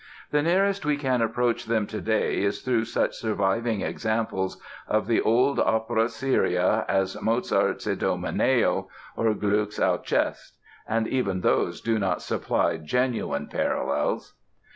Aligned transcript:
The 0.31 0.41
nearest 0.41 0.83
we 0.83 0.97
can 0.97 1.21
approach 1.21 1.65
them 1.65 1.85
today 1.85 2.41
is 2.41 2.63
through 2.63 2.85
such 2.85 3.13
surviving 3.17 3.81
examples 3.81 4.59
of 4.87 5.05
the 5.05 5.21
old 5.21 5.59
opera 5.59 6.09
seria 6.09 6.85
as 6.89 7.21
Mozart's 7.21 7.85
"Idomeneo" 7.85 8.87
or 9.15 9.35
Gluck's 9.35 9.79
"Alceste". 9.79 10.57
And 10.87 11.07
even 11.07 11.41
those 11.41 11.81
do 11.81 11.99
not 11.99 12.23
supply 12.23 12.77
genuine 12.77 13.45
parallels. 13.45 14.33